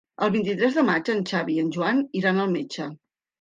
[0.27, 2.89] El vint-i-tres de maig en Xavi i en Joan iran al metge.